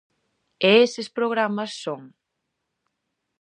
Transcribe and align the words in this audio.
E 0.69 0.71
eses 0.87 1.07
programas 1.17 1.71
son. 1.83 2.01